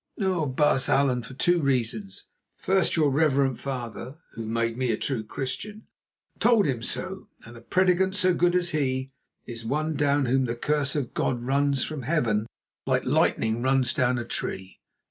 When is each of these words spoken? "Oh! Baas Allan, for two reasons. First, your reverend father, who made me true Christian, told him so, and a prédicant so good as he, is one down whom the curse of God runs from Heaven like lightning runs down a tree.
"Oh! 0.19 0.47
Baas 0.47 0.89
Allan, 0.89 1.21
for 1.21 1.35
two 1.35 1.61
reasons. 1.61 2.25
First, 2.57 2.95
your 2.95 3.11
reverend 3.11 3.59
father, 3.59 4.17
who 4.31 4.47
made 4.47 4.75
me 4.75 4.95
true 4.97 5.23
Christian, 5.23 5.85
told 6.39 6.65
him 6.65 6.81
so, 6.81 7.27
and 7.45 7.55
a 7.55 7.61
prédicant 7.61 8.15
so 8.15 8.33
good 8.33 8.55
as 8.55 8.69
he, 8.71 9.11
is 9.45 9.63
one 9.63 9.93
down 9.95 10.25
whom 10.25 10.45
the 10.45 10.55
curse 10.55 10.95
of 10.95 11.13
God 11.13 11.43
runs 11.43 11.83
from 11.83 12.01
Heaven 12.01 12.47
like 12.87 13.05
lightning 13.05 13.61
runs 13.61 13.93
down 13.93 14.17
a 14.17 14.25
tree. 14.25 14.79